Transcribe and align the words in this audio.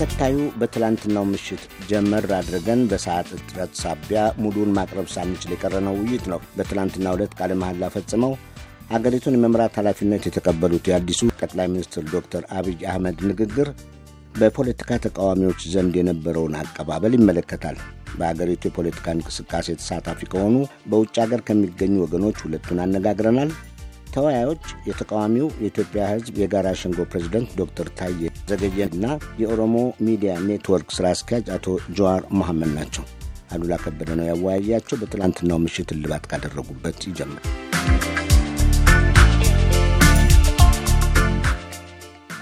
ተከታዩ 0.00 0.36
በትላንትናው 0.58 1.24
ምሽት 1.28 1.62
ጀመር 1.88 2.24
አድርገን 2.36 2.80
በሰዓት 2.90 3.28
እጥረት 3.36 3.72
ሳቢያ 3.80 4.20
ሙሉውን 4.42 4.70
ማቅረብ 4.76 5.06
ሳንችል 5.14 5.52
የቀረነው 5.54 5.94
ውይይት 5.98 6.24
ነው። 6.32 6.40
በትላንትናው 6.56 7.16
ዕለት 7.16 7.32
ቃለ 7.38 7.52
መሐላ 7.62 7.88
ፈጽመው 7.94 8.32
አገሪቱን 8.90 9.36
የመምራት 9.36 9.78
ኃላፊነት 9.80 10.26
የተቀበሉት 10.28 10.88
የአዲሱ 10.90 11.30
ጠቅላይ 11.34 11.68
ሚኒስትር 11.72 12.04
ዶክተር 12.12 12.44
አብይ 12.58 12.84
አህመድ 12.90 13.18
ንግግር 13.30 13.70
በፖለቲካ 14.34 15.00
ተቃዋሚዎች 15.04 15.64
ዘንድ 15.72 15.96
የነበረውን 16.00 16.54
አቀባበል 16.60 17.16
ይመለከታል። 17.18 17.78
በአገሪቱ 18.14 18.62
የፖለቲካ 18.68 19.08
እንቅስቃሴ 19.16 19.76
ተሳታፊ 19.80 20.30
ከሆኑ 20.32 20.54
በውጭ 20.88 21.16
አገር 21.24 21.42
ከሚገኙ 21.48 21.96
ወገኖች 22.04 22.38
ሁለቱን 22.44 22.82
አነጋግረናል። 22.84 23.52
ተወያዮች 24.18 24.64
የተቃዋሚው 24.88 25.48
የኢትዮጵያ 25.60 26.02
ሕዝብ 26.12 26.36
የጋራ 26.40 26.68
ሸንጎ 26.80 27.00
ፕሬዚደንት 27.10 27.50
ዶክተር 27.60 27.88
ታዬ 27.98 28.20
ዘገየ 28.50 28.88
እና 28.90 29.06
የኦሮሞ 29.42 29.74
ሚዲያ 30.06 30.32
ኔትወርክ 30.46 30.88
ሥራ 30.96 31.06
አስኪያጅ 31.14 31.46
አቶ 31.56 31.66
ጀዋር 31.98 32.22
መሐመድ 32.38 32.72
ናቸው። 32.78 33.04
አሉላ 33.52 33.74
ከበደ 33.82 34.10
ነው 34.18 34.26
ያወያያቸው። 34.28 34.98
በትላንትናው 35.00 35.60
ምሽት 35.64 35.90
እልባት 35.94 36.24
ካደረጉበት 36.30 37.06
ይጀምር። 37.08 37.44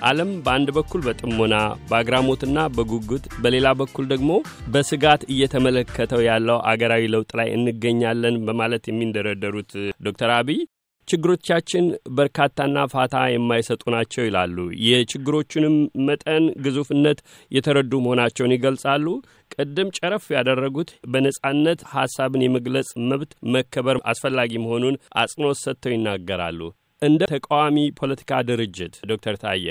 ዓለም 0.06 0.30
በአንድ 0.44 0.68
በኩል 0.76 1.00
በጥሞና 1.06 1.54
በአግራሞትና 1.88 2.58
በጉጉት 2.76 3.24
በሌላ 3.42 3.68
በኩል 3.80 4.06
ደግሞ 4.12 4.30
በስጋት 4.68 5.22
እየተመለከተው 5.32 6.22
ያለው 6.28 6.58
አገራዊ 6.72 7.04
ለውጥ 7.14 7.30
ላይ 7.40 7.50
እንገኛለን 7.56 8.36
በማለት 8.48 8.84
የሚንደረደሩት 8.90 9.72
ዶክተር 10.06 10.32
አብይ 10.36 10.60
ችግሮቻችን 11.08 11.84
በርካታና 12.16 12.86
ፋታ 12.92 13.16
የማይሰጡ 13.30 13.82
ናቸው 13.94 14.22
ይላሉ። 14.24 14.56
የችግሮቹንም 14.86 15.76
መጠን 16.08 16.46
ግዙፍነት 16.64 17.18
የተረዱ 17.52 17.92
መሆናቸውን 18.04 18.54
ይገልጻሉ። 18.56 19.06
ቅድም 19.54 19.92
ጨረፍ 19.98 20.24
ያደረጉት 20.36 20.90
በነጻነት 21.12 21.82
ሀሳብን 21.94 22.44
የመግለጽ 22.44 22.90
መብት 23.10 23.32
መከበር 23.54 23.98
አስፈላጊ 24.12 24.52
መሆኑን 24.64 24.98
አጽንኦት 25.22 25.60
ሰጥተው 25.64 25.94
ይናገራሉ። 25.94 26.60
እንደ 27.02 27.22
ተቃዋሚ 27.32 27.78
ፖለቲካ 27.98 28.38
ድርጅት 28.48 28.94
ዶክተር 29.10 29.34
ታየ 29.42 29.66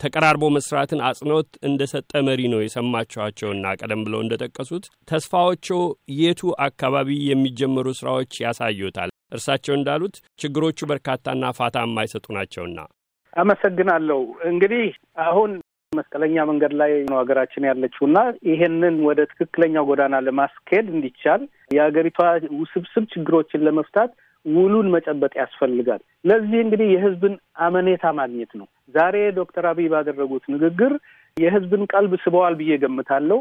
ተቀራርቦ 0.00 0.44
መስራትን 0.54 1.00
አጽንኦት 1.08 1.48
እንደ 1.68 1.82
ሰጠ 1.92 2.22
መሪ 2.28 2.40
ነው 2.52 2.60
የሰማችኋቸውና 2.62 3.74
ቀደም 3.80 4.04
ብለው 4.06 4.22
እንደ 4.24 4.34
ጠቀሱት 4.42 4.84
ተስፋዎቹ 5.10 5.68
የቱ 6.18 6.52
አካባቢ 6.66 7.10
የሚጀመሩ 7.28 7.88
ስራዎች 8.00 8.40
ያሳዩታል? 8.44 9.11
እርሳቸው 9.32 9.74
እንዳሉት 9.76 10.14
ችግሮቹ 10.38 10.78
በርካታና 10.90 11.52
ፋታ 11.58 11.84
የማይሰጡ 11.86 12.26
ናቸውና። 12.36 12.78
አመሰግናለሁ። 13.36 14.20
እንግዲህ 14.50 14.86
አሁን 15.26 15.50
መስቀለኛ 15.92 16.36
መንገድ 16.50 16.72
ላይ 16.80 16.92
ነው 17.08 17.16
ሀገራችን 17.20 17.66
ያለችውና 17.68 18.18
ይሄንን 18.50 18.96
ወደ 19.08 19.20
ትክክለኛው 19.30 19.86
ጎዳና 19.90 20.14
ለማስኬድ 20.26 20.86
እንዲቻል 20.94 21.42
የሀገሪቷ 21.70 22.18
ውስብስብ 22.60 23.04
ችግሮችን 23.12 23.64
ለመፍታት 23.66 24.12
ውሉን 24.46 24.86
መጨበጥ 24.94 25.32
ያስፈልጋል። 25.40 26.00
ለዚህ 26.24 26.58
እንግዲህ 26.64 26.88
የህዝብን 26.92 27.34
አመኔታ 27.66 28.04
ማግኘት 28.18 28.52
ነው። 28.60 28.66
ዛሬ 28.94 29.16
ዶክተር 29.38 29.66
አብይ 29.70 29.88
ባደረጉት 29.92 30.44
ንግግር 30.54 30.92
የህዝብን 31.36 31.82
ቀልብ 31.92 32.14
ስበዋል 32.24 32.54
ብዬ 32.60 32.72
ገምታለሁ። 32.82 33.38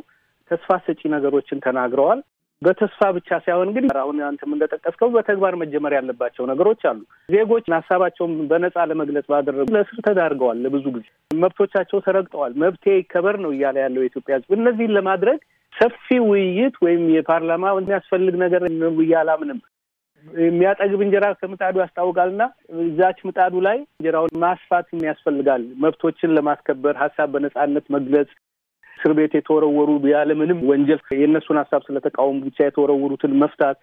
ተስፋ 0.52 0.69
ሰጪ 0.86 1.02
ነገሮችን 1.14 1.64
ተናግረዋል። 1.66 2.19
በተስፋ 2.61 3.01
ብቻ 3.15 3.29
ሳይሆን 3.43 3.69
ግን 3.75 3.85
አሁን 4.01 4.17
አንተም 4.25 4.51
እንደጠቀስከው 4.55 5.09
በተግባር 5.13 5.53
መጀመር 5.61 5.93
ያለባቸው 5.97 6.43
ነገሮች 6.51 6.81
አሉ። 6.89 6.99
ዜጎች 7.29 7.65
ሀሳባቸውን 7.77 8.33
በነጻ 8.51 8.85
ለመግለጽ 8.89 9.25
ባደረጉ 9.31 9.67
ለእስር 9.75 9.99
ተዳርገዋል። 10.07 10.59
ለብዙ 10.65 10.85
ጊዜ 10.97 11.07
መብቶቻቸው 11.43 12.03
ተረግጠዋል። 12.07 12.53
መብቴ 12.63 12.85
ይከበር 12.97 13.37
ነው 13.45 13.51
እያለ 13.55 13.77
ያለው 13.85 14.03
የኢትዮጵያ 14.03 14.37
ህዝብ። 14.37 14.53
እነዚህን 14.57 14.95
ለማድረግ 14.97 15.39
ሰፊ 15.73 16.05
ውይይት 16.29 16.75
ወይም 16.85 17.03
የፓርላማ 17.16 17.66
የሚያስፈልግ 17.75 18.38
ነገር 18.44 18.63
ብዬ 18.97 19.11
አላምንም። 19.21 19.59
የሚያጠግብ 20.41 21.00
እንጀራ 21.03 21.25
ከምጣዱ 21.39 21.75
ያስታውቃልና 21.81 22.44
እዛች 22.81 23.19
ምጣዱ 23.27 23.53
ላይ 23.67 23.77
እንጀራውን 23.91 24.33
ማስፋት 24.44 24.88
ያስፈልጋል። 25.07 25.63
መብቶችን 25.83 26.35
ለማስከበር 26.38 26.95
ሀሳብ 27.01 27.29
በነጻነት 27.35 27.85
መግለጽ 27.95 28.29
እስር 28.97 29.12
ቤት 29.18 29.34
የተወረወሩ 29.38 29.90
ያለምንም 30.12 30.59
ወንጀል 30.69 31.00
የእነሱን 31.19 31.59
ሀሳብ 31.62 31.81
ስለተቃወሙ 31.88 32.38
ብቻ 32.47 32.59
የተወረወሩትን 32.66 33.38
መፍታት፣ 33.41 33.78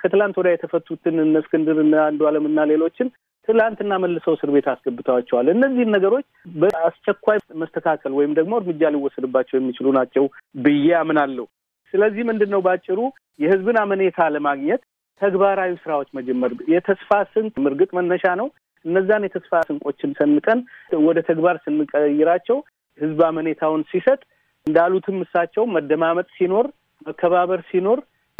ከትላንት 0.00 0.36
ወዲያ 0.38 0.52
የተፈቱትን 0.54 1.16
እነ 1.22 1.34
እስክንድር 1.42 1.78
እነ 1.82 1.94
አንዱዓለም 2.06 2.44
እና 2.50 2.60
ሌሎችን 2.70 3.08
ትላንትና 3.48 3.92
መልሰው 4.02 4.34
እስር 4.36 4.50
ቤት 4.54 4.66
አስገብተዋቸዋል። 4.72 5.46
እነዚህን 5.52 5.90
ነገሮች 5.96 6.26
በአስቸኳይ 6.56 7.38
መስተካከል 7.62 8.12
ወይም 8.18 8.32
ደግሞ 8.38 8.52
እርምጃ 8.60 8.90
ሊወሰድባቸው 8.94 9.56
የሚችሉ 9.58 9.88
ናቸው 9.98 10.24
ብዬ 10.64 10.88
አምናለሁ። 11.00 11.46
ስለዚህ 11.94 12.22
ምንድን 12.30 12.50
ነው 12.54 12.60
ባጭሩ 12.66 12.98
የህዝብን 13.40 13.78
አመኔታ 13.82 14.28
ለማግኘት 14.34 14.82
ተግባራዊ 15.20 15.72
ስራዎች 15.82 16.08
መጀመር 16.18 16.52
የተስፋ 16.72 17.10
ስንቅ 17.32 17.54
እርግጥ 17.64 17.90
መነሻ 17.98 18.24
ነው። 18.40 18.48
እነዛን 18.84 19.26
የተስፋ 19.26 19.60
ስንቆችን 19.68 20.10
ሰንቀን 20.18 20.58
ወደ 21.06 21.18
ተግባር 21.28 21.56
ስንቀይራቸው 21.64 22.58
ህዝብ 22.98 23.20
አመኔታውን 23.26 23.82
ሲሰጥ 23.90 24.20
እንዳሉትም 24.66 25.16
እሳቸው 25.24 25.64
መደማመጥ 25.74 26.28
ሲኖር፣ 26.36 26.66
መከባበር 27.06 27.60
ሲኖር 27.70 27.98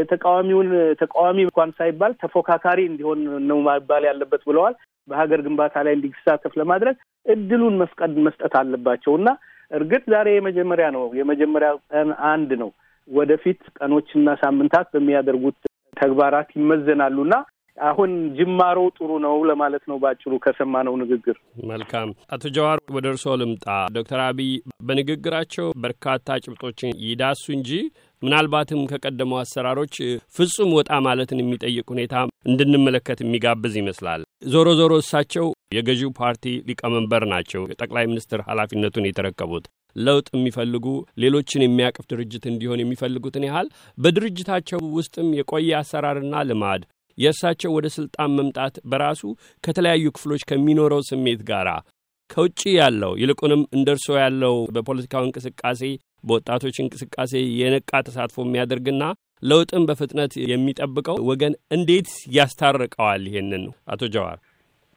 ተቃዋሚውን 0.08 0.68
ተቃዋሚ 1.00 1.38
እንኳን 1.46 1.70
ሳይባል 1.78 2.12
ተፎካካሪ 2.22 2.80
እንዲሆን 2.86 3.18
ነው 3.48 3.58
መባል 3.66 4.04
ያለበት 4.08 4.42
ብለዋል። 4.48 4.74
በሀገር 5.08 5.40
ግንባታ 5.46 5.76
ላይ 5.86 5.94
እንዲሳተፍ 5.96 6.52
ለማድረግ 6.60 6.96
እድሉን 7.26 7.74
መፍቀድ 7.82 8.14
መስጠት 8.26 8.54
አለባቸው 8.60 9.12
እና 9.18 9.28
እርግጥ 9.70 10.02
ዛሬ 10.12 10.28
የመጀመሪያ 10.34 10.86
ነው 10.96 11.04
የመጀመሪያ 11.20 11.68
ቀን 11.92 12.08
አንድ 12.30 12.50
ነው። 12.62 12.70
ወደፊት 13.08 13.60
ቀኖችና 13.78 14.28
ሳምንታት 14.42 14.86
በሚያደርጉት 14.94 15.58
ተግባራት 15.96 16.48
ይመዘናሉና 16.56 17.34
አሁን 17.78 18.10
ጅማሮ 18.36 18.78
ጥሩ 18.96 19.10
ነው 19.24 19.36
ለማለት 19.50 19.84
ነው 19.90 19.96
በአጭሩ 20.02 20.32
ከሰማነው 20.44 20.94
ንግግር። 21.00 21.36
መልካም 21.70 22.08
አቶ 22.34 22.42
ጀዋር 22.56 22.78
ወደ 22.96 23.06
እርስዎ 23.12 23.34
ልምጣ። 23.40 23.66
ዶክተር 23.96 24.20
አብይ 24.26 24.50
በንግግራቸው 24.88 25.66
በርካታ 25.84 26.36
ጭብጦችን 26.44 26.92
ይዳሱ 27.06 27.44
እንጂ 27.56 27.70
ምናልባትም 28.22 28.82
ከቀደሙ 28.90 29.32
አሰራሮች 29.40 29.94
ፍጹም 30.36 30.70
ወጣ 30.78 30.90
ማለትን 31.06 31.40
የሚጠይቅ 31.42 31.86
ሁኔታ 31.92 32.14
እንድንመለከት 32.50 33.18
የሚጋብዝ 33.22 33.74
ይመስላል። 33.80 34.22
ዞሮ 34.52 34.68
ዞሮ 34.80 34.92
እሳቸው 35.02 35.46
የገዢው 35.76 36.10
ፓርቲ 36.18 36.54
ሊቀመንበር 36.68 37.24
ናቸው። 37.32 37.62
ጠቅላይ 37.76 38.04
ሚኒስትር 38.10 38.40
ኃላፊነቱን 38.48 39.08
የተረከቡት 39.08 39.66
ለውጥ 39.96 40.26
የሚፈልጉ 40.34 40.86
ሌሎችን 41.22 41.64
የሚያቅፍ 41.64 42.04
ድርጅት 42.12 42.44
እንዲሆን 42.50 42.82
የሚፈልጉትን 42.82 43.46
ያህል 43.48 43.68
በድርጅታቸው 43.98 44.80
ውስጥም 44.96 45.28
የቆየ 45.38 45.70
አሰራርና 45.80 46.42
ልማድ 46.48 46.82
የእርሳቸው 47.18 47.74
ወደ 47.76 47.86
ስልጣን 47.96 48.34
መምጣት 48.38 48.76
በራሱ 48.90 49.22
ከተለያዩ 49.64 50.06
ክፍሎች 50.16 50.44
ከሚኖረው 50.50 51.02
ስሜት 51.10 51.42
ጋር 51.50 51.68
ከውጭ 52.30 52.62
ያለው 52.76 53.12
ይልቁንም 53.20 53.62
እንደ 53.76 53.88
እርሶ 53.94 54.06
ያለው 54.20 54.54
በፖለቲካው 54.74 55.24
እንቅስቃሴ 55.26 55.82
በወጣቶች 56.24 56.76
እንቅስቃሴ 56.82 57.32
የነቃ 57.58 57.90
ተሳትፎ 58.06 58.38
የሚያደርግና 58.44 59.02
ለውጥን 59.42 59.86
በፍጥነት 59.88 60.32
የሚጠብቀው 60.50 61.16
ወገን 61.28 61.54
እንዴት 61.76 62.08
ያስታርቀዋል? 62.36 63.22
ይሄንን 63.28 63.64
አቶ 63.92 64.02
ጀዋር 64.14 64.38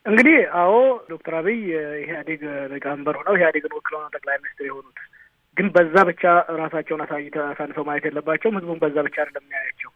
እንግዲህ 0.06 0.36
አዎ 0.60 0.74
ዶክተር 1.10 1.34
አብይ 1.40 1.58
የኢህአዴግ 1.72 2.42
ሊቀመንበር 2.72 3.16
ሆነው 3.20 3.36
ኢህአዴግን 3.40 3.74
ወክለው 3.78 4.00
ነው 4.04 4.12
ጠቅላይ 4.16 4.38
ሚኒስትር 4.40 4.66
የሆኑት። 4.68 5.00
ግን 5.58 5.68
በዛ 5.76 5.96
ብቻ 6.10 6.24
ራሳቸውን 6.62 7.02
አሳንፈው 7.48 7.86
ማየት 7.88 8.06
የለባቸውም። 8.08 8.58
ህዝቡን 8.60 8.80
በዛ 8.84 8.96
ብቻ 9.08 9.16
አይደለም 9.24 9.46
የሚያያቸው። 9.46 9.92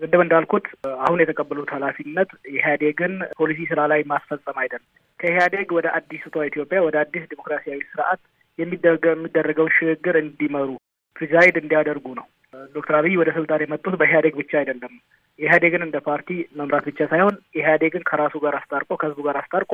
ቅድም 0.00 0.22
እንዳልኩት 0.24 0.66
አሁን 1.02 1.22
የተቀበሉት 1.22 1.70
ኃላፊነት 1.76 2.30
ኢህአዴግን 2.52 3.14
ፖሊሲ 3.38 3.60
ስራ 3.70 3.80
ላይ 3.92 4.00
ማስፈጸም 4.12 4.58
አይደለም። 4.62 4.88
ከኢህአዴግ 5.20 5.68
ወደ 5.78 5.86
አዲስቷ 5.98 6.34
ኢትዮጵያ 6.48 6.78
ወደ 6.86 6.96
አዲስ 7.02 7.24
ዲሞክራሲያዊ 7.32 7.80
ስርዓት 7.90 8.20
የሚደረገውን 8.58 9.74
ሽግግር 9.76 10.16
እንዲመሩ 10.22 10.68
preside 11.16 11.56
እንዲያደርጉ 11.60 12.06
ነው። 12.18 12.26
ዶክተር 12.74 12.94
አብይ 12.98 13.14
ወደ 13.20 13.30
ስልጣን 13.36 13.62
የመጡት 13.64 13.94
በኢህአዴግ 14.00 14.34
ብቻ 14.40 14.52
አይደለም። 14.60 14.94
ኢህአዴግን 15.38 15.82
እንደ 15.86 15.96
ፓርቲ 16.08 16.28
መምራት 16.58 16.84
ብቻ 16.88 17.00
ሳይሆን 17.12 17.36
ኢህአዴግን 17.58 18.02
ከራሱ 18.08 18.34
ጋር 18.44 18.54
አስታርቆ 18.58 18.90
ከህዝቡ 19.00 19.20
ጋር 19.28 19.36
አስታርቆ 19.40 19.72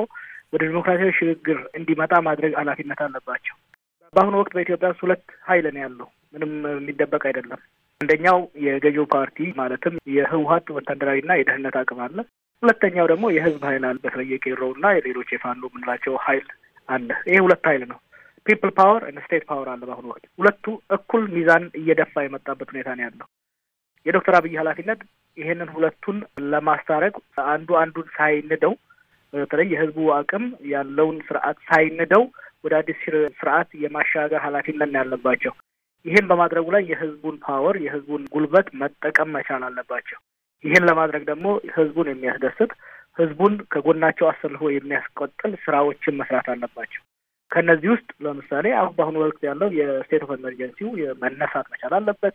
ወደ 0.52 0.62
ዲሞክራሲያዊ 0.68 1.12
ሽግግር 1.18 1.58
እንዲመጣ 1.78 2.12
ማድረግ 2.28 2.52
ኃላፊነት 2.60 3.00
አለባቸው። 3.06 3.56
በአሁኑ 4.14 4.34
ወቅት 4.40 4.52
በኢትዮጵያ 4.56 4.90
ውስጥ 4.92 5.02
ሁለት 5.06 5.24
ኃይል 5.48 5.66
ነው 5.74 5.82
ያለው። 5.84 6.08
ምንም 6.34 6.52
የሚደበቅ 6.72 7.22
አይደለም። 7.28 7.60
አንደኛው 8.00 8.36
የገዢው 8.64 9.06
ፓርቲ 9.12 9.38
ማለትም 9.56 9.94
የህወሀት 10.16 10.66
ወታደራዊና 10.74 11.32
የደህንነት 11.38 11.76
አቅም 11.80 12.00
አለ። 12.04 12.18
ሁለተኛው 12.62 13.06
ደግሞ 13.10 13.24
የህዝብ 13.34 13.62
ኃይል 13.68 13.84
አለ። 13.88 13.98
በተለይ 14.04 14.28
የቄሮውና 14.32 14.86
የሌሎች 14.94 15.28
የፋኖ 15.34 15.62
የምንላቸው 15.68 16.14
ኃይል 16.26 16.46
አለ። 16.88 17.08
ይሄ 17.28 17.38
ሁለት 17.46 17.64
ኃይል 17.70 17.82
ነው። 17.90 17.98
people 18.46 18.70
power 18.78 19.02
እና 19.08 19.18
state 19.26 19.44
power 19.50 19.68
አለ። 19.72 19.82
በአሁኑ 19.88 20.06
ወቅት 20.12 20.24
ሁለቱ 20.38 20.64
እኩል 20.96 21.24
ሚዛን 21.34 21.64
እየደፋ 21.80 22.24
የመጣበት 22.24 22.70
ሁኔታ 22.72 22.88
ነው 22.96 23.04
ያለው። 23.06 23.28
የዶክተር 24.06 24.36
አብይ 24.38 24.54
ኃላፊነት 24.62 25.00
ይሄንን 25.36 25.70
ሁለቱን 25.74 26.18
ለማስታረቅ 26.52 27.14
አንዱ 27.50 27.70
አንዱን 27.82 28.08
ሳይንደው 28.16 28.74
በተለይ 29.32 29.68
የህዝቡ 29.72 30.06
አቅም 30.16 30.44
ያለውን 30.70 31.16
ስርዓት 31.26 31.58
ሳይንደው 31.68 32.22
ወደ 32.64 32.74
አዲስ 32.78 33.00
ስርዓት 33.38 33.70
የማሻገር 33.82 34.40
ኃላፊነት 34.46 34.90
ነው 34.90 35.00
ያለባቸው። 35.02 35.52
ይህን 36.06 36.28
በማድረጉ 36.30 36.66
ላይ 36.74 36.82
የህዝቡን 36.90 37.36
power 37.44 37.76
የህዝቡን 37.84 38.22
ጉልበት 38.34 38.68
መጠቀም 38.80 39.32
መቻል 39.36 39.62
አለባቸው። 39.68 40.18
ይህን 40.64 40.86
ለማድረግ 40.88 41.22
ደግሞ 41.30 41.46
ህዝቡን 41.76 42.08
የሚያስደስት 42.10 42.72
ህዝቡን 43.18 43.54
ከጎናቸው 43.72 44.26
አሰልፎ 44.30 44.62
የሚያስቆጥል 44.72 45.52
ስራዎችን 45.64 46.18
መስራት 46.20 46.48
አለባቸው። 46.52 47.02
ከእነዚህ 47.50 47.88
ውስጥ 47.92 48.08
ለምሳሌ 48.24 48.66
አሁን 48.78 48.92
በአሁኑ 48.96 49.16
ወቅት 49.22 49.42
ያለው 49.48 49.68
የ 49.78 49.91
state 49.91 50.22
of 50.26 50.30
emergency 50.36 50.79
ው 50.79 50.88
መነሳት 51.22 51.66
መቻል 51.72 51.92
አለበት። 51.98 52.34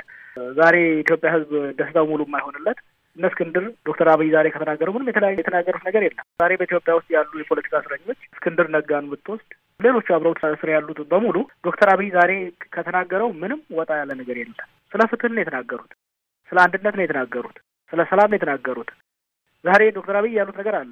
ዛሬ 0.57 0.75
የኢትዮጵያ 0.86 1.31
ህዝብ 1.36 1.51
ደስታው 1.80 2.07
ሙሉ 2.12 2.21
የማይሆንለት 2.27 2.80
እነ 3.18 3.25
እስክንድር 3.27 3.66
ዶክተር 3.88 4.07
አብይ 4.13 4.30
ዛሬ 4.36 4.48
ከተናገሩ 4.54 4.89
ምንም 4.95 5.09
የተለያየ 5.12 5.38
የተናገሩት 5.42 5.83
ነገር 5.88 6.04
የለም። 6.06 6.25
ዛሬ 6.39 6.51
በኢትዮጵያ 6.59 6.94
ውስጥ 7.00 7.09
ያሉ 7.16 7.31
የፖለቲካ 7.42 7.81
እስረኞች 7.81 8.19
እስክንድር 8.27 8.68
ነጋን 8.75 9.09
ብትወስድ፣ 9.12 9.51
ሌሎቹ 9.83 10.07
አብረው 10.15 10.33
እስር 10.50 10.69
ያሉት 10.74 11.00
በሙሉ 11.12 11.35
ዶክተር 11.65 11.89
አብይ 11.94 12.09
ዛሬ 12.15 12.31
ከተናገረው 12.74 13.30
ምንም 13.41 13.59
ወጣ 13.77 13.91
ያለ 14.00 14.12
ነገር 14.19 14.38
የለም። 14.41 14.69
ስለ 14.91 15.01
ፍትህ 15.12 15.31
ነው 15.31 15.41
የተናገሩት፣ 15.44 15.91
ስለ 16.51 16.57
አንድነት 16.65 16.95
ነው 16.97 17.06
የተናገሩት፣ 17.06 17.57
ስለ 17.94 18.01
ሰላም 18.12 18.30
ነው 18.31 18.38
የተናገሩት። 18.38 18.89
ዛሬ 19.65 19.81
ዶክተር 19.97 20.15
አብይ 20.19 20.33
ያሉት 20.39 20.57
ነገር 20.62 20.75
አለ። 20.80 20.89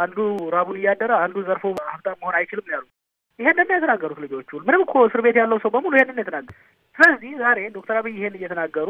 አንዱ 0.00 0.16
ራቡን 0.54 0.78
እያደረ 0.80 1.12
አንዱ 1.24 1.36
ዘርፎ 1.46 1.62
ሀብታም 1.90 2.18
መሆን 2.22 2.34
አይችልም 2.38 2.66
ነው 2.66 2.74
ያሉት። 2.76 2.90
ይሄንን 3.38 3.66
ነው 3.68 3.76
የተናገሩት 3.76 4.18
ልጆቹ። 4.24 4.50
ምንም 4.66 4.82
እኮ 4.84 4.94
እስር 5.08 5.20
ቤት 5.26 5.36
ያለው 5.40 5.58
ሰው 5.62 5.70
በሙሉ 5.74 5.92
ይሄንን 5.96 6.16
ነው 6.16 6.24
የተናገሩት። 6.24 6.58
ስለዚህ 6.98 7.30
ዛሬ 7.42 7.58
ዶክተር 7.76 7.96
አብይ 8.00 8.14
ይሄን 8.18 8.36
እየተናገሩ 8.38 8.88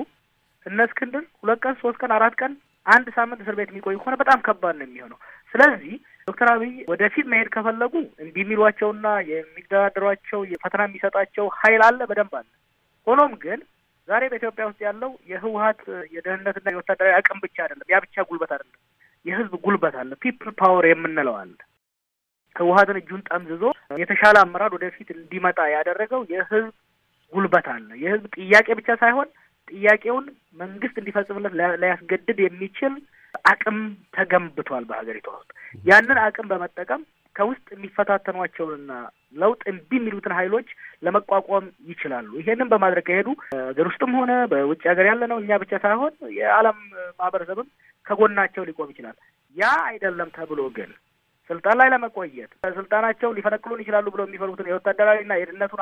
እነ 0.67 0.79
እስክንድር 0.89 1.23
ሁለት 1.43 1.61
ቀን 1.65 1.75
ሶስት 1.83 1.99
ቀን 2.03 2.13
አራት 2.17 2.35
ቀን 2.41 2.53
አንድ 2.87 3.07
ሳምንት 3.17 3.41
እስር 3.43 3.55
ቤት 3.59 3.71
የሚቆይ 3.73 3.97
ከሆነ 3.99 4.15
በጣም 4.21 4.39
ከባድ 4.47 4.75
ነው 4.79 4.87
የሚሆነው። 4.87 5.19
ስለዚህ 5.55 5.95
ዶክተር 6.29 6.49
አብይ 6.53 6.73
ወደፊት 6.91 7.27
መሄድ 7.33 7.49
ከፈለጉ 7.55 7.93
እንዲህ 8.23 8.43
የሚሏቸውና 8.43 9.07
የሚደራደሯቸው 9.31 10.41
ፈተና 10.63 10.83
የሚሰጣቸው 10.89 11.47
ኃይል 11.61 11.83
አለ፣ 11.87 12.01
በደንብ 12.11 12.35
አለ። 12.41 12.49
ሆኖም 13.07 13.33
ግን 13.45 13.61
ዛሬ 14.09 14.23
በኢትዮጵያ 14.31 14.65
ውስጥ 14.69 14.81
ያለው 14.87 15.11
የህወሀት 15.31 15.81
የደህንነትና 16.15 16.69
የወታደራዊ 16.73 17.13
አቅም 17.19 17.41
ብቻ 17.45 17.57
አይደለም፣ 17.65 17.89
ያ 17.93 17.99
ብቻ 18.05 18.17
ጉልበት 18.31 18.53
አይደለም። 18.55 18.79
የህዝብ 19.27 19.53
ጉልበት 19.65 19.95
አለ፣ 20.01 20.13
people 20.23 20.51
power 20.61 20.85
የምንለው 20.91 21.35
አለ። 21.41 21.57
ህወሀትን 22.57 22.97
እጁን 23.01 23.21
ጠምዝዞ 23.29 23.63
የተሻለ 24.01 24.37
አመራር 24.45 24.73
ወደፊት 24.77 25.09
እንዲመጣ 25.17 25.59
ያደረገው 25.75 26.23
የህዝብ 26.33 26.71
ጉልበት 27.33 27.67
አለ። 27.75 27.89
የህዝብ 28.03 28.25
ጥያቄ 28.39 28.69
ብቻ 28.79 28.91
ሳይሆን 29.03 29.29
ጥያቄውን 29.69 30.25
መንግስት 30.61 30.97
እንዲፈጽምለት 31.01 31.53
ሊያስገድድ 31.83 32.39
የሚችል 32.45 32.95
አቅም 33.51 33.79
ተገንብቷል 34.17 34.85
በሀገሪቷ 34.89 35.27
ውስጥ። 35.37 35.51
ያንን 35.85 36.19
አቅም 36.25 36.49
በመጠቀም 36.51 37.03
ከውስጥ 37.37 37.67
የሚፈታተኗቸውንና 37.75 38.93
ለውጥ 39.37 39.61
እምቢ 39.71 39.91
የሚሉትን 39.99 40.35
ሀይሎች 40.39 40.69
ለመቋቋም 41.03 41.67
ይችላሉ። 41.91 42.31
ይሄንን 42.41 42.71
በማድረግ 42.73 43.05
ከሄዱ 43.09 43.29
ሀገር 43.61 43.87
ውስጥም 43.91 44.15
ሆነ 44.19 44.33
በውጭ 44.53 44.83
ሀገር 44.93 45.07
ያለ 45.11 45.23
ነው 45.33 45.39
እኛ 45.43 45.59
ብቻ 45.63 45.73
ሳይሆን 45.85 46.15
የዓለም 46.39 46.79
ማህበረሰብም 47.21 47.69
ከጎናቸው 48.07 48.67
ሊቆም 48.69 48.91
ይችላል። 48.93 49.17
ያ 49.57 49.71
አይደለም 49.87 50.29
ተብሎ 50.37 50.61
ግን 50.77 50.91
ስልጣን 51.51 51.77
ላይ 51.81 51.89
ለመቆየት 51.93 52.51
ስልጣናቸው 52.77 53.31
ሊፈነቅሉን 53.37 53.81
ይችላሉ 53.83 54.07
ብለው 54.15 54.27
የሚፈሩትን 54.27 54.69
የወታደራዊና 54.71 55.33
የደህንነቱን 55.39 55.81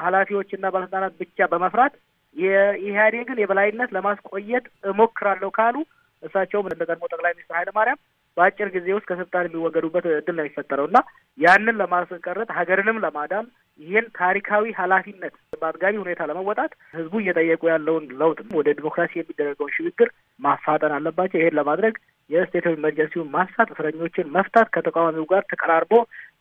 ሀላፊዎችና 0.00 0.70
ባለስልጣናት 0.74 1.14
ብቻ 1.22 1.48
በመፍራት 1.52 1.94
የኢህአዴግን 2.36 3.38
የበላይነት 3.40 3.90
ለማስቆየት 3.96 4.64
እሞክራለሁ 4.90 5.50
ካሉ 5.58 5.76
እሳቸውም 6.22 6.68
እንደ 6.68 6.82
ቀድሞ 6.88 7.04
ጠቅላይ 7.12 7.32
ሚኒስትር 7.34 7.56
ኃይለ 7.58 7.70
ማርያም 7.76 8.00
በአጭር 8.36 8.68
ጊዜ 8.74 8.88
ውስጥ 8.96 9.06
ከስልጣን 9.10 9.46
የሚወገዱበት 9.48 10.06
እድል 10.12 10.34
ነው 10.36 10.44
የሚፈጠረው 10.44 10.86
እና 10.88 10.98
ያንን 11.38 11.78
ለማስቀረት 11.80 12.50
ሀገርንም 12.56 13.00
ለማዳን 13.04 13.46
ይህን 13.80 14.06
ታሪካዊ 14.18 14.64
ኃላፊነት 14.78 15.34
በአጥጋቢ 15.60 15.94
ሁኔታ 16.02 16.20
ለመወጣት 16.30 16.72
ህዝቡ 16.94 17.14
እየጠየቁ 17.22 17.62
ያለውን 17.72 18.04
ለውጥ 18.20 18.38
ወደ 18.58 18.68
ዲሞክራሲ 18.78 19.12
የሚደረገውን 19.16 19.74
ሽግግር 19.76 20.10
ማፋጠን 20.40 20.94
አለባቸው። 20.96 21.40
ይሄን 21.40 21.58
ለማድረግ 21.60 21.96
የ 22.30 22.40
state 22.40 22.64
of 22.68 22.76
emergency 22.78 23.15
ውን 23.15 23.32
ማንሳት፣ 23.34 23.68
እስረኞችን 23.74 24.32
መፍታት፣ 24.36 24.68
ከተቃዋሚው 24.76 25.26
ጋር 25.32 25.42
ተቀራርቦ 25.52 25.92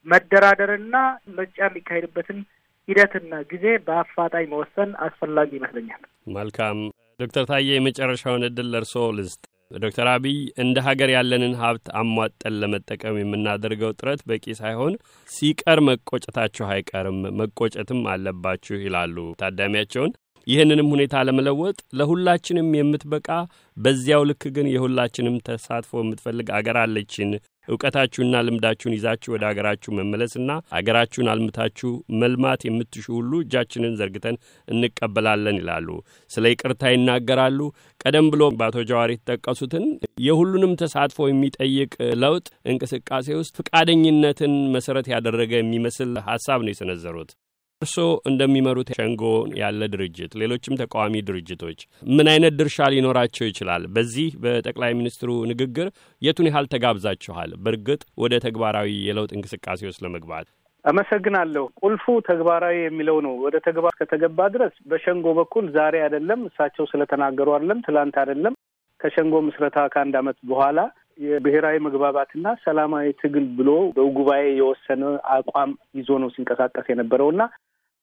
መደራደርና 0.05 0.95
ምርጫ 1.35 1.57
የሚካሄድበትን 1.65 2.39
ሂደትና 2.87 3.33
ጊዜ 3.51 3.65
በአፋጣኝ 3.85 4.45
መወሰን 4.51 4.89
አስፈላጊ 5.05 5.51
ይመስለኛል። 5.59 6.01
መልካም 6.35 6.79
ዶክተር 7.19 7.43
ታዬ 7.49 7.67
የመጨረሻውን 7.73 8.45
እድል 8.47 8.67
ለእርስዎ 8.73 9.05
ልስጥ። 9.17 9.43
ዶክተር 9.75 10.07
አብይ 10.11 10.35
እንደ 10.63 10.77
ሀገር 10.85 11.09
ያለንን 11.13 11.53
ሀብት 11.61 11.87
አሟጠን 11.99 12.57
ለመጠቀም 12.61 13.17
የምናደርገው 13.19 13.91
ጥረት 13.99 14.21
በቂ 14.29 14.45
ሳይሆን 14.59 14.93
ሲቀር 15.29 15.79
መቆጨታችሁ 15.87 16.65
አይቀርም፣ 16.71 17.19
መቆጨትም 17.39 18.01
አለባችሁ 18.13 18.77
ይላሉ 18.83 19.25
ታዳሚያቸውን። 19.41 20.13
ይህንንም 20.47 20.89
ሁኔታ 20.93 21.23
ለመለወጥ 21.27 21.77
ለሁላችንም 21.99 22.67
የምትበቃ 22.77 23.29
በዚያው 23.77 24.23
ልክ 24.29 24.43
ግን 24.55 24.67
የሁላችንም 24.73 25.37
ተሳትፎ 25.47 26.01
የምትፈልግ 26.01 26.49
አገር 26.57 26.77
አለችን። 26.81 27.31
እውቀታችሁና 27.67 28.41
ልምዳችሁን 28.47 28.95
ይዛችሁ 28.95 29.29
ወደ 29.35 29.43
አገራችሁ 29.49 29.91
መመለስና 29.97 30.49
አገራችሁን 30.77 31.29
አልምታችሁ 31.33 31.91
መልማት 32.21 32.61
የምትሹ 32.67 33.05
ሁሉ 33.17 33.31
እጃችንን 33.43 33.97
ዘርግተን 33.99 34.37
እንቀበላለን 34.67 35.59
ይላሉ። 35.61 35.87
ስለ 36.31 36.45
ይቅርታ 36.53 36.91
ይናገራሉ። 36.93 37.59
ቀደም 38.01 38.27
ብሎ 38.33 38.43
በአቶ 38.57 38.77
ጀዋር 38.89 39.09
የተጠቀሱትን 39.13 39.85
የሁሉንም 40.25 40.75
ተሳትፎ 40.81 41.27
የሚጠይቅ 41.29 41.91
ለውጥ 42.21 42.45
እንቅስቃሴ 42.71 43.27
ውስጥ 43.39 43.55
ፈቃደኝነትን 43.59 44.53
መሰረት 44.75 45.09
ያደረገ 45.13 45.53
የሚመስል 45.57 46.13
ሀሳብ 46.27 46.61
ነው 46.65 46.73
የሰነዘሩት። 46.73 47.31
እርስዎ 47.81 48.09
እንደሚመሩት 48.29 48.89
ሸንጎ 48.97 49.23
ያለ 49.59 49.87
ድርጅት 49.93 50.31
ሌሎችም 50.41 50.77
ተቃዋሚ 50.79 51.15
ድርጅቶች 51.27 51.79
ምን 52.09 52.27
አይነት 52.31 52.53
ድርሻ 52.59 52.87
ሊኖራቸው 52.93 53.45
ይችላል? 53.47 53.83
በዚህ 53.95 54.27
በጠቅላይ 54.43 54.91
ሚኒስትሩ 54.99 55.29
ንግግር 55.51 55.87
የቱን 56.21 56.49
ያህል 56.49 56.67
ተጋብዛችኋል? 56.73 57.51
በእርግጥ 57.63 58.01
ወደ 58.23 58.39
ተግባራዊ 58.45 58.91
የለውጥ 59.07 59.31
እንቅስቃሴ 59.37 59.81
ውስጥ 59.89 60.01
ለመግባት 60.05 60.47
አመሰግናለሁ። 60.85 61.63
ቁልፉ 61.81 62.05
ተግባራዊ 62.27 62.75
የሚለው 62.81 63.19
ነው። 63.25 63.33
ወደ 63.45 63.55
ተግባር 63.67 63.93
ከተገባ 63.99 64.39
ድረስ 64.55 64.75
በሸንጎ 64.89 65.27
በኩል 65.39 65.65
ዛሬ 65.77 65.95
አይደለም 66.05 66.41
እሳቸው 66.49 66.85
ስለተናገሩ 66.91 67.47
አይደለም፣ 67.55 67.81
ትላንት 67.87 68.17
አይደለም፣ 68.23 68.55
ከሸንጎ 68.99 69.35
ምስረታ 69.47 69.77
ከአንድ 69.93 70.15
ዓመት 70.19 70.37
በኋላ 70.51 70.77
የብሔራዊ 71.17 71.77
መግባባትና 71.85 72.47
ሰላማዊ 72.63 73.07
ትግል 73.19 73.45
ብሎ 73.57 73.69
በጉባኤ 73.95 74.43
የወሰነ 74.57 75.03
አቋም 75.35 75.71
ይዞ 75.99 76.17
ነው 76.23 76.29
ሲንቀሳቀስ 76.35 76.87
የነበረው 76.91 77.29
እና 77.33 77.43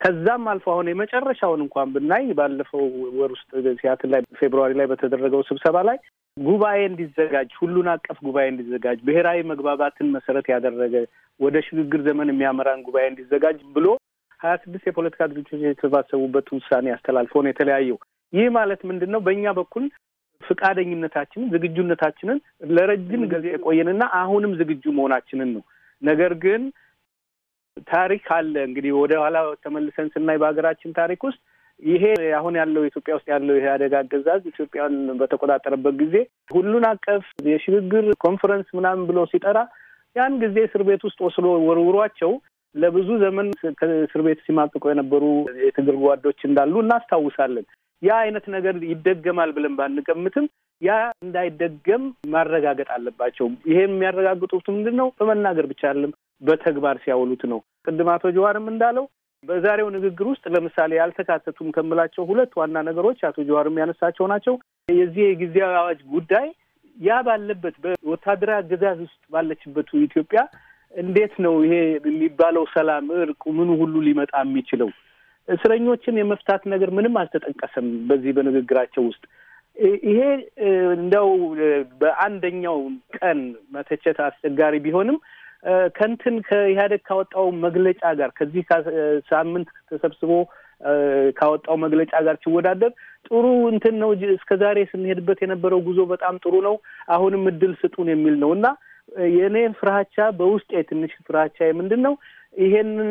ከዛም 0.00 0.44
አልፎ 0.52 0.66
አሁን 0.72 0.88
የመጨረሻውን 0.90 1.60
እንኳን 1.64 1.90
ብናይ 1.94 2.24
ባለፈው 2.38 2.84
ወር 3.18 3.30
ውስጥ 3.34 3.50
ሲያትል 3.80 4.10
ላይ 4.14 4.22
ፌብሩዋሪ 4.40 4.72
ላይ 4.80 4.86
በተደረገው 4.92 5.42
ስብሰባ 5.50 5.82
ላይ 5.88 5.98
ጉባኤ 6.36 6.78
እንዲዘጋጅ 6.84 7.50
ሁሉን 7.60 7.88
አቀፍ 7.94 8.18
ጉባኤ 8.26 8.46
እንዲዘጋጅ 8.50 8.98
ብሔራዊ 9.08 9.40
መግባባትን 9.50 10.08
መሰረት 10.14 10.46
ያደረገ 10.52 10.94
ወደ 11.40 11.56
ሽግግር 11.66 12.00
ዘመን 12.08 12.30
የሚያመራን 12.32 12.84
ጉባኤ 12.86 13.04
እንዲዘጋጅ 13.08 13.58
ብሎ 13.76 13.86
ሀያ 14.40 14.54
ስድስት 14.62 14.84
የፖለቲካ 14.88 15.28
ድርጅቶች 15.30 15.60
የተሰባሰቡበት 15.64 16.46
ውሳኔ 16.56 16.86
አስተላልፎ 16.94 17.34
ነው 17.44 17.50
የተለያየው። 17.52 17.98
ይህ 18.32 18.46
ማለት 18.56 18.80
ምንድን 18.90 19.10
ነው? 19.14 19.20
በእኛ 19.26 19.44
በኩል 19.58 19.84
ፈቃደኝነታችንን 20.52 21.50
ዝግጁነታችንን 21.54 22.38
ለረጅም 22.70 23.22
ጊዜ 23.32 23.46
የቆየንና 23.52 24.04
አሁንም 24.20 24.52
ዝግጁ 24.60 24.84
መሆናችንን 24.96 25.50
ነው። 25.56 25.62
ነገር 26.02 26.32
ግን 26.44 26.62
ታሪክ 27.90 28.24
አለ 28.36 28.54
እንግዲህ 28.68 28.92
ወደ 28.98 29.12
ኋላ 29.22 29.36
ተመልሰን 29.64 30.08
ስናይ 30.14 30.38
በሀገራችን 30.40 30.96
ታሪክ 30.98 31.20
ውስጥ 31.28 31.40
ይሄ 31.82 32.02
አሁን 32.38 32.54
ያለው 32.60 32.82
ኢትዮጵያ 32.88 33.12
ውስጥ 33.16 33.28
ያለው 33.32 33.54
አደጋ 33.72 33.94
አገዛዝ 34.02 34.42
ኢትዮጵያን 34.50 34.96
በተቆጣጠረበት 35.20 35.94
ጊዜ 36.02 36.14
ሁሉን 36.54 36.84
አቀፍ 36.90 37.24
የሽግግር 37.48 38.06
ኮንፈረንስ 38.24 38.68
ምናምን 38.78 39.04
ብሎ 39.08 39.20
ሲጠራ 39.32 39.58
ያን 40.16 40.34
ጊዜ 40.42 40.56
እስር 40.68 40.82
ቤት 40.88 41.02
ውስጥ 41.08 41.18
ወስዶ 41.26 41.46
ወርውሯቸው 41.68 42.32
ለብዙ 42.74 43.08
ዘመን 43.22 43.48
ከእስር 43.80 44.20
ቤት 44.26 44.40
ሲማቅቁ 44.46 44.82
የነበሩ 44.90 45.24
የትግል 45.62 45.96
ጓዶች 46.04 46.40
እንዳሉ 46.48 46.74
እናስታውሳለን። 46.84 47.66
ያ 48.02 48.12
አይነት 48.22 48.46
ነገር 48.54 48.74
ይደገማል 48.90 49.50
ብለን 49.56 49.74
ባንገምትም 49.78 50.46
ያ 50.82 50.92
እንዳይደገም 51.24 52.04
ማረጋገጥ 52.32 52.88
አለባቸው። 52.94 53.48
ይሄ 53.70 53.78
የሚያረጋግጡት 53.84 54.66
ምንድን 54.74 54.96
ነው? 55.00 55.08
በመናገር 55.18 55.66
ብቻ 55.72 55.82
አይደለም፣ 55.90 56.12
በተግባር 56.42 56.96
ሲያውሉት 57.04 57.42
ነው። 57.52 57.58
ቅድም 57.86 58.08
አቶ 58.14 58.32
ጀዋርም 58.36 58.66
እንዳለው 58.72 59.04
በዛሬው 59.44 59.88
ንግግር 59.94 60.26
ውስጥ 60.30 60.44
ለምሳሌ 60.54 60.92
ያልተካተቱም 60.98 61.68
ከምላቸው 61.76 62.22
ሁለት 62.30 62.52
ዋና 62.58 62.76
ነገሮች 62.88 63.20
አቶ 63.28 63.38
ጀዋርም 63.48 63.78
ያነሳቸው 63.82 64.26
ናቸው። 64.32 64.54
የዚህ 64.94 65.22
የጊዜያዊ 65.26 65.72
አዋጅ 65.80 66.00
ጉዳይ 66.12 66.46
ያ 66.96 67.18
ባለበት 67.26 67.76
በወታደራዊ 67.84 68.58
አገዛዝ 68.62 68.98
ውስጥ 69.06 69.22
ባለችበት 69.32 69.88
ኢትዮጵያ 70.02 70.40
እንዴት 70.94 71.34
ነው 71.44 71.54
ይሄ 71.64 71.74
የሚባለው 72.06 72.64
ሰላም፣ 72.74 73.06
እርቁ፣ 73.20 73.42
ምኑ 73.56 73.70
ሁሉ 73.80 73.94
ሊመጣ 74.06 74.32
የሚችለው? 74.44 74.90
እስረኞችን 75.48 76.18
የመፍታት 76.20 76.62
ነገር 76.72 76.90
ምንም 76.96 77.14
አልተጠቀሰም 77.20 77.86
በዚህ 78.08 78.32
በንግግራቸው 78.36 79.04
ውስጥ። 79.08 79.22
ይሄ 80.06 80.20
እንደው 80.96 81.28
በአንደኛው 82.00 82.78
ቀን 83.16 83.38
መተቸት 83.74 84.18
አስቸጋሪ 84.26 84.74
ቢሆንም 84.86 85.16
ከንትን 85.96 86.36
ከኢህአዴግ 86.46 87.02
ካወጣው 87.08 87.46
መግለጫ 87.64 88.02
ጋር 88.20 88.30
ከዚህ 88.38 88.62
ሳምንት 89.30 89.68
ተሰብስቦ 89.90 90.30
ካወጣው 91.38 91.76
መግለጫ 91.82 92.12
ጋር 92.26 92.36
ሲወዳደር 92.44 92.92
ጥሩ 93.26 93.44
እንትን 93.72 93.94
ነው። 94.02 94.10
እስከ 94.34 94.52
ዛሬ 94.62 94.78
ስንሄድበት 94.92 95.40
የነበረው 95.44 95.80
ጉዞ 95.88 96.00
በጣም 96.12 96.40
ጥሩ 96.44 96.54
ነው። 96.68 96.74
አሁንም 97.08 97.44
እድል 97.52 97.74
ስጡን 97.82 98.08
የሚል 98.12 98.36
ነው 98.42 98.52
እና 98.56 98.66
የእኔ 99.32 99.56
ፍራቻ 99.78 100.16
በውስጤ 100.38 100.72
ትንሽ 100.90 101.12
ፍራቻ 101.28 101.58
ምንድን 101.78 102.00
ነው 102.06 102.14
ይሄንን 102.54 103.10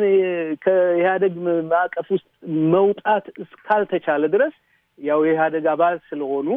ከኢህአዴግ 0.64 1.34
ማዕቀፍ 1.70 2.08
ውስጥ 2.10 2.28
መውጣት 2.74 3.24
እስካልተቻለ 3.42 4.24
ድረስ 4.34 4.54
ያው 4.98 5.20
የኢህአዴግ 5.26 5.64
አባል 5.66 5.96
ስለሆኑ 6.08 6.48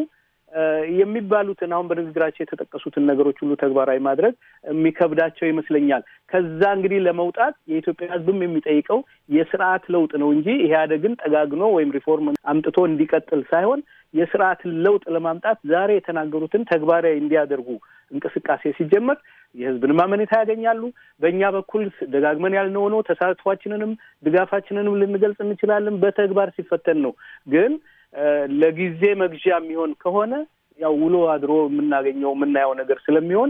የሚባሉትን 0.99 1.73
አሁን 1.75 1.87
በንግግራቸው 1.89 2.41
የተጠቀሱትን 2.43 3.07
ነገሮች 3.09 3.37
ሁሉ 3.43 3.53
ተግባራዊ 3.61 3.99
ማድረግ 4.05 4.33
የሚከብዳቸው 4.63 5.45
ይመስለኛል። 5.47 6.03
ከዛ 6.31 6.61
እንግዲህ 6.77 6.99
ለመውጣት 7.07 7.55
የኢትዮጵያ 7.71 8.07
ሕዝብም 8.13 8.39
የሚጠይቀው 8.45 8.99
የስርዓት 9.29 9.83
ለውጥ 9.95 10.11
ነው 10.21 10.29
እንጂ 10.35 10.47
ኢህአዴግን 10.65 11.15
ጠጋግኖ 11.21 11.63
ወይም 11.75 11.93
ሪፎርም 11.97 12.29
አምጥቶ 12.51 12.77
እንዲቀጥል 12.89 13.41
ሳይሆን 13.51 13.81
የስርዓትን 14.13 14.73
ለውጥ 14.85 15.03
ለማምጣት 15.15 15.57
ዛሬ 15.71 15.91
የተናገሩትን 15.95 16.67
ተግባራዊ 16.69 17.15
እንዲያደርጉ 17.21 17.69
እንቅስቃሴ 18.11 18.63
ሲጀመር 18.77 19.17
የህዝብንም 19.55 19.99
አመኔታ 20.03 20.33
ያገኛሉ። 20.41 20.81
በእኛ 21.21 21.49
በኩል 21.55 21.83
ደጋግመን 22.13 22.55
ያልነው 22.57 22.81
ሆኖ 22.85 22.95
ተሳትፏችንንም 23.09 23.91
ድጋፋችንንም 24.23 24.97
ልንገልጽ 25.01 25.39
እንችላለን። 25.45 25.99
በተግባር 26.01 26.49
ሲፈተን 26.57 26.99
ነው 27.05 27.13
ግን 27.47 27.73
ለጊዜ 28.59 29.01
መግዣ 29.21 29.45
የሚሆን 29.55 29.91
ከሆነ 30.03 30.33
ያው 30.79 30.93
ውሎ 31.03 31.15
አድሮ 31.33 31.53
የምናገኘው 31.65 32.31
የምናየው 32.35 32.73
ነገር 32.79 32.97
ስለሚሆን 33.05 33.49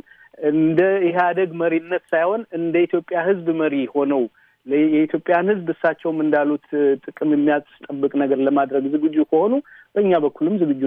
እንደ 0.50 0.80
ኢህአዴግ 1.08 1.52
መሪነት 1.62 2.04
ሳይሆን 2.12 2.42
እንደ 2.58 2.76
ኢትዮጵያ 2.88 3.20
ህዝብ 3.28 3.48
መሪ 3.62 3.76
ሆነው 3.94 4.24
የኢትዮጵያን 4.68 5.50
ህዝብ 5.52 5.68
እሳቸውም 5.74 6.20
እንዳሉት 6.24 6.68
ጥቅም 7.06 7.32
የሚያስጠብቅ 7.34 8.12
ነገር 8.22 8.40
ለማድረግ 8.48 8.86
ዝግጁ 8.94 9.18
ከሆኑ 9.32 9.54
በእኛ 9.96 10.14
በኩልም 10.24 10.56
ዝግጁ 10.62 10.82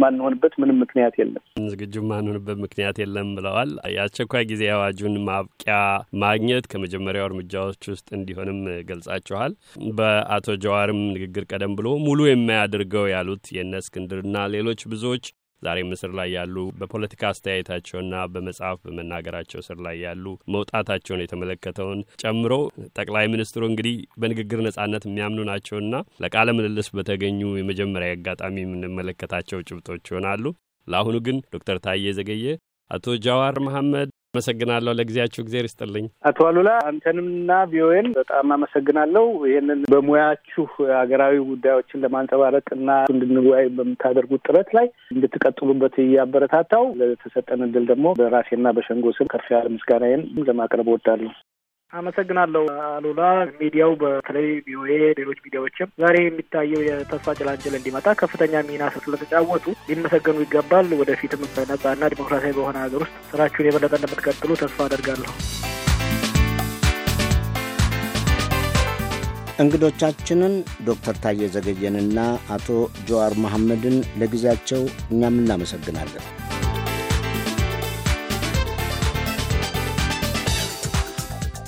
ማንሆንበት 0.00 0.54
ምንም 0.60 0.78
ምክንያት 0.82 1.14
የለም። 1.20 1.42
ዝግጁ 1.66 1.94
ማንሆንበት 2.08 2.58
ምክንያት 2.64 2.96
የለም 3.02 3.28
ብለዋል። 3.36 3.72
የአስቸኳይ 3.94 4.44
ጊዜ 4.50 4.62
አዋጁን 4.74 5.16
ማብቂያ 5.28 5.76
ማግኘት 6.22 6.64
ከመጀመሪያው 6.72 7.28
እርምጃዎች 7.30 7.82
ውስጥ 7.92 8.08
እንዲሆንም 8.18 8.58
ገልጻችኋል። 8.90 9.52
በአቶ 9.98 10.56
ጀዋርም 10.64 11.02
ንግግር 11.14 11.46
ቀደም 11.52 11.74
ብሎ 11.80 11.88
ሙሉ 12.06 12.20
የማያደርገው 12.28 13.06
ያሉት 13.14 13.46
የእነ 13.56 13.74
እስክንድርና 13.84 14.46
ሌሎች 14.54 14.82
ብዙዎች 14.92 15.24
ዛሬ 15.62 15.78
ምስር 15.88 16.10
ላይ 16.18 16.28
ያሉ 16.36 16.56
በፖለቲካ 16.78 17.22
አስተያየታቸውና 17.30 18.14
በመጽሐፍ 18.32 18.78
በመናገራቸው 18.84 19.60
ስር 19.66 19.78
ላይ 19.86 19.96
ያሉ 20.04 20.24
መውጣታቸውን 20.54 21.22
የተመለከተውን 21.24 22.00
ጨምሮ 22.22 22.52
ጠቅላይ 22.96 23.26
ሚኒስትሩ 23.32 23.62
እንግዲህ 23.70 23.96
በንግግር 24.20 24.62
ነጻነት 24.66 25.04
የሚያምኑ 25.08 25.44
ናቸውና 25.50 25.94
ለቃለ 26.24 26.48
ምልልስ 26.58 26.90
በተገኙ 26.96 27.40
የመጀመሪያ 27.58 28.16
አጋጣሚ 28.16 28.56
የምንመለከታቸው 28.64 29.64
ጭብጦች 29.68 30.04
ይሆናሉ። 30.10 30.44
ለአሁኑ 30.88 31.16
ግን 31.26 31.36
ዶክተር 31.54 31.78
ታዬ 31.84 32.12
ዘገየ፣ 32.18 32.46
አቶ 32.90 33.16
ጃዋር 33.24 33.56
መሐመድ 33.66 34.08
አመሰግናለሁ። 34.34 34.92
ለጊዜያችሁ 34.98 35.40
እግዜር 35.42 35.64
ይስጥልኝ። 35.66 36.04
አቶ 36.28 36.38
አሉላ 36.48 36.70
አንተንምና 36.90 37.52
ቪኦኤን 37.70 38.08
በጣም 38.18 38.52
አመሰግናለሁ። 38.56 39.24
ይህንን 39.48 39.80
በሙያችሁ 39.92 40.64
ሀገራዊ 40.92 41.36
ጉዳዮችን 41.48 42.02
ለማንጸባረቅ 42.04 42.66
እና 42.76 42.90
እንድንወያይ 43.12 43.68
በምታደርጉት 43.76 44.44
ጥረት 44.48 44.70
ላይ 44.78 44.86
እንድትቀጥሉበት 45.14 45.96
እያበረታታው 46.04 46.86
ለተሰጠን 47.00 47.66
እድል 47.66 47.86
ደግሞ 47.90 48.06
በራሴና 48.20 48.72
በሸንጎ 48.76 49.14
ስም 49.18 49.30
ከፍ 49.32 49.48
ያለ 49.54 49.68
ምስጋናዬን 49.74 50.22
ለማቅረብ 50.48 50.88
እወዳለሁ። 50.90 51.32
አመሰግናለሁ 51.92 52.62
አሉላ። 52.88 53.20
ሚዲያው 53.60 53.92
በተለይ 54.02 54.46
ቪኦኤ፣ 54.66 54.90
ሌሎች 55.18 55.38
ሚዲያዎችም 55.44 55.92
ዛሬ 56.02 56.16
የሚታየው 56.20 56.82
የተስፋ 56.86 57.34
ጭላንጭል 57.38 57.74
እንዲመጣ 57.78 58.06
ከፍተኛ 58.20 58.62
ሚና 58.68 58.82
ስለተጫወቱ 58.96 59.66
ሊመሰገኑ 59.88 60.36
ይገባል። 60.44 60.88
ወደፊትም 61.00 61.42
በነጻና 61.56 62.10
ዲሞክራሲያዊ 62.14 62.54
በሆነ 62.58 62.76
ሀገር 62.84 63.02
ውስጥ 63.04 63.16
ስራችሁን 63.30 63.68
የበለጠ 63.68 63.92
እንደምትቀጥሉ 64.00 64.50
ተስፋ 64.62 64.78
አደርጋለሁ። 64.86 65.32
እንግዶቻችንን 69.60 70.52
ዶክተር 70.86 71.16
ታዬ 71.24 71.48
ዘገየንና 71.54 72.18
አቶ 72.54 72.68
ጀዋር 73.08 73.34
መሐመድን 73.44 73.96
ለጊዜያቸው 74.20 74.82
እኛም 75.12 75.36
እናመሰግናለን። 75.42 76.24